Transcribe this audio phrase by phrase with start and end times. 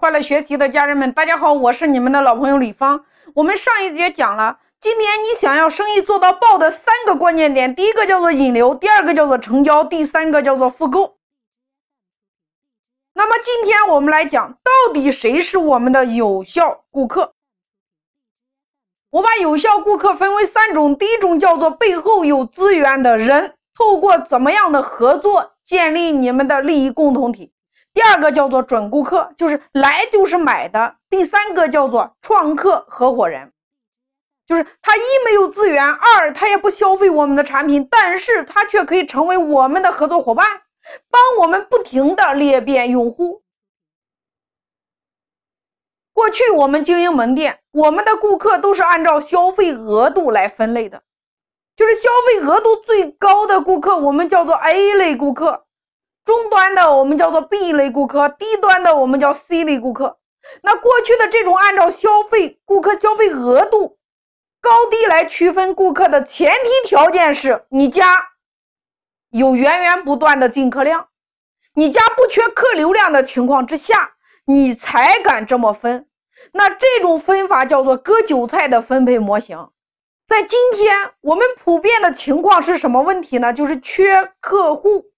[0.00, 3.04] 快乐学习的家人们，大家好，我是你们的老朋友李芳。
[3.34, 11.18] 我们上一节讲了，今年你想要生意做到爆的三个关键点，第一个叫做引流，第二个叫做成交，第三个叫做复购。
[13.12, 17.34] 那么今天我们来讲，到底谁是我们的有效顾客？
[19.10, 27.52] 我把有效顾客分为三种，第一种叫做背后有资源的人，透过怎么样的合作建立你们的利益共同体。
[27.92, 33.52] 第二个叫做准顾客，就是来就是买的；第三个叫做创客合伙人，
[34.46, 40.62] 就是他一没有资源，二他也不消费我们的产品，但是他却可以成为我们的合作伙伴，
[41.10, 43.42] 帮我们不停的裂变用户。
[46.12, 51.02] 过去我们经营门店，我们的顾客都是按照消费额度来分类的，
[51.76, 55.64] 就是消费额度最高的顾客，我们叫做 A 类顾客。
[56.24, 60.18] 中端的我们叫做 B 类顾客，低端的我们叫 C 类顾客。
[60.62, 63.98] 那过去的这种按照消费顾客消费额度
[64.60, 68.28] 高低来区分顾客的前提条件是你家
[69.30, 71.08] 有源源不断的进客量，
[71.74, 74.12] 你家不缺客流量的情况之下，
[74.44, 76.06] 你才敢这么分。
[76.52, 79.68] 那这种分法叫做割韭菜的分配模型。
[80.26, 83.52] 在今天我们普遍的情况是什么问题呢？
[83.52, 85.09] 就是缺客户。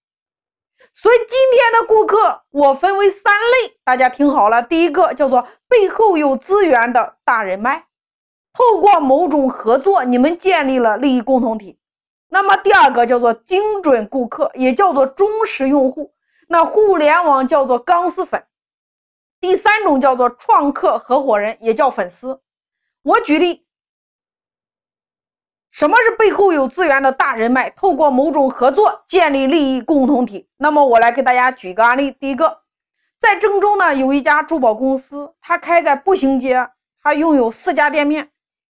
[0.95, 4.63] 所以今天的顾客我分为三类，大家听好了。
[4.63, 7.85] 第一个叫做背后有资源的大人脉，
[8.53, 11.79] 透过某种合作，你们建立了利益共同体。
[12.29, 16.13] 那么第二个叫做精准顾客，也叫做忠实用户。
[16.47, 18.45] 那互联网叫做钢丝粉。
[19.41, 22.39] 第三种叫做创客合伙人，也叫粉丝。
[23.01, 23.62] 我举例。
[25.73, 27.71] 什么是背后有资源的大人脉？
[27.71, 30.47] 透过某种合作建立利益共同体。
[30.55, 32.11] 那么我来给大家举个案例。
[32.11, 32.61] 第一个，
[33.19, 36.69] 在郑州呢有一家珠宝公司，它开在步行街，
[37.01, 38.29] 它拥有四家店面。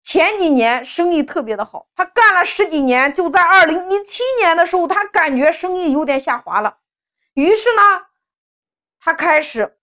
[0.03, 6.77] 前几年生意特别的好，他干了十几年，就在二零一七年的时候，他感觉生意有点下滑了。
[7.33, 7.81] 于是呢，
[8.99, 9.79] 他开始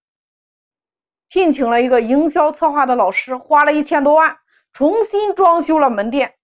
[1.29, 4.39] 聘请了一个营销策划的老师，花了一千多万，
[4.73, 6.37] 重新装修了门店。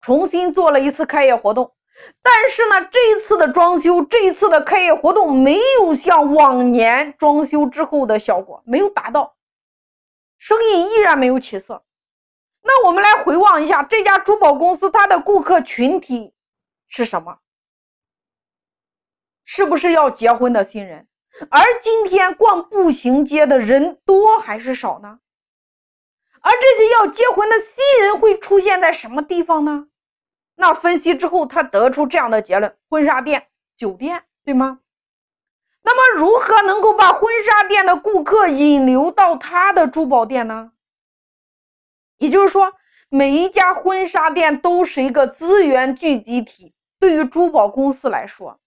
[0.00, 1.74] 重新做了一次开业活动，
[2.22, 9.36] 但是呢，这一次的装修，这一次的开业活动没有像往年装修之后的效果，没有达到，
[10.38, 11.84] 生意依然没有起色。
[12.62, 16.32] 那我们来回望一下这家珠宝公司，它的顾客群体
[16.88, 17.38] 是什么？
[19.44, 21.08] 是不是要结婚的新人？
[21.50, 25.20] 而今天逛步行街的人多还是少呢？
[26.40, 29.88] 而这些要结婚的新人会出现在什么地方呢？
[30.60, 33.46] 那分析之后，他得出这样的结论：婚纱店、
[33.78, 34.80] 酒店，对吗？
[35.82, 40.72] 那么，如何能够把婚纱店的顾客引流到他的珠宝店呢？
[42.18, 42.74] 也就是说，
[43.08, 46.74] 每一家婚纱店都是一个资源聚集体。
[46.98, 48.60] 对于珠宝公司来说，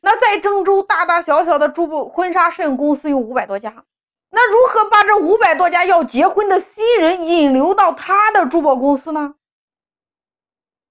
[0.00, 3.84] 那在郑州大大小小的珠宝婚纱摄影公司有五百多家。
[4.30, 9.34] 那如何把这五百多家要结婚的新人引流到他的珠宝公司呢？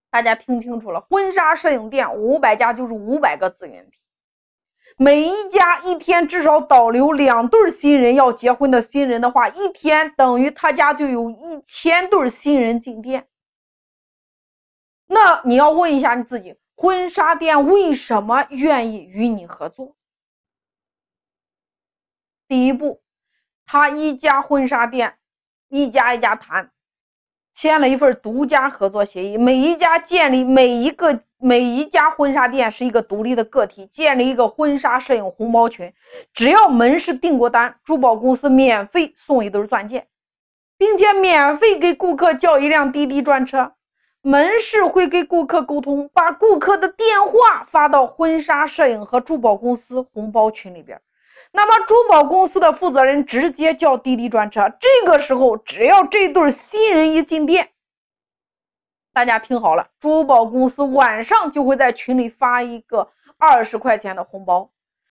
[0.09, 3.99] 大家听清楚了，婚纱摄影店五百家就是五百个资源体，
[4.97, 13.27] 每一家一天至少导流两对新人要结婚的新人的话，一天等于他家就有一千对新人进店。
[15.05, 19.95] 那你要问一下你自己，婚纱店为什么愿意与你合作？
[22.47, 23.01] 第一步。
[23.71, 25.19] 他一家婚纱店，
[25.67, 26.71] 一家一家谈，
[27.53, 29.37] 签了一份独家合作协议。
[29.37, 35.93] 每一家建立每一个每一家婚纱店是一个独立的个体，建立一个婚纱摄影红包群。
[36.33, 40.07] 只要门市订过单，珠宝公司免费送一对钻戒，
[40.77, 43.73] 并且免费给顾客叫一辆滴滴专车。
[44.21, 50.99] 门市会给顾客沟通，把顾客的电话发到婚纱摄影和珠宝公司红包群里边。
[51.51, 54.71] 那么，珠宝公司的负责人直接叫滴滴专车。
[54.79, 57.71] 这个时候，只要这对新人一进店，
[59.13, 64.71] 大家听好了，珠宝公司晚上就会在群里发一个二十块钱的红包。